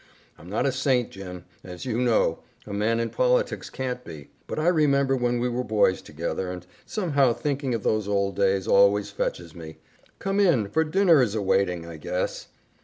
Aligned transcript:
I'm 0.39 0.49
not 0.49 0.65
a 0.65 0.71
saint, 0.71 1.11
Jim, 1.11 1.45
as 1.63 1.85
you 1.85 2.01
know 2.01 2.39
a 2.65 2.73
man 2.73 2.99
in 2.99 3.11
politics 3.11 3.69
can't 3.69 4.03
be 4.03 4.31
but 4.47 4.57
I 4.57 4.67
remember 4.67 5.15
when 5.15 5.37
we 5.37 5.47
were 5.47 5.63
boys 5.63 6.01
together, 6.01 6.49
and 6.49 6.65
somehow 6.87 7.33
thinking 7.33 7.75
of 7.75 7.83
those 7.83 8.07
old 8.07 8.35
days 8.35 8.67
always 8.67 9.11
fetches 9.11 9.53
me. 9.53 9.77
Come 10.17 10.39
in, 10.39 10.69
for 10.69 10.83
dinner 10.83 11.21
is 11.21 11.35
a 11.35 11.41
waiting, 11.43 11.85
I 11.85 11.97
guess." 11.97 12.47